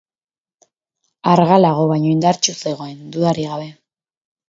[1.35, 3.73] Argalago baina indartsu zegoen, dudarik gabe.